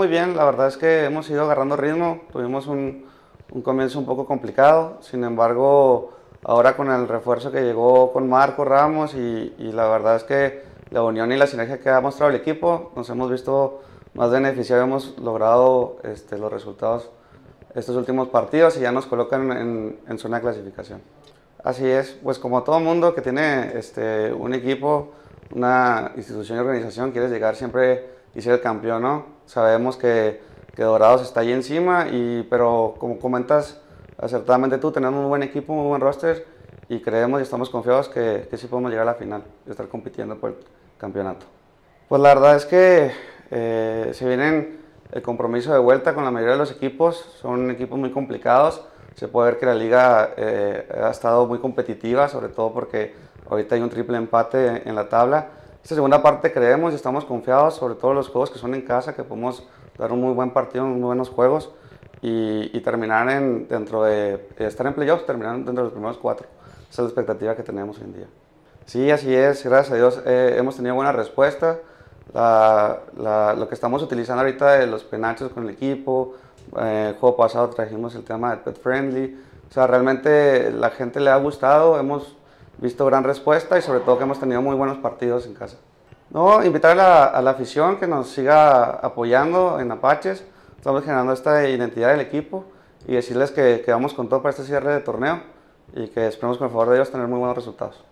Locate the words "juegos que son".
58.28-58.74